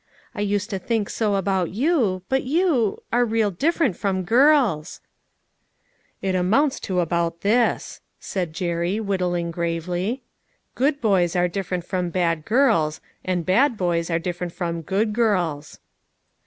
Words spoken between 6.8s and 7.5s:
to about